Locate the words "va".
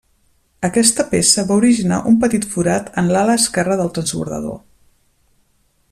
1.51-1.57